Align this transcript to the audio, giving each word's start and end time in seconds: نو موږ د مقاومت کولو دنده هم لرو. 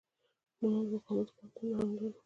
نو 0.59 0.65
موږ 0.73 0.85
د 0.89 0.91
مقاومت 0.93 1.27
کولو 1.37 1.49
دنده 1.57 1.73
هم 1.81 1.89
لرو. 1.97 2.09